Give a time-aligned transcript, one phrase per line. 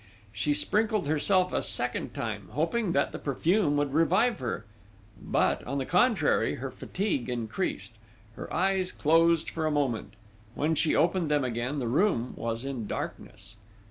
[0.33, 4.65] She sprinkled herself a second time, hoping that the perfume would revive her;
[5.21, 7.99] but, on the contrary, her fatigue increased:
[8.35, 10.15] her eyes closed for a moment....
[10.55, 13.57] When she opened them again the room was in darkness.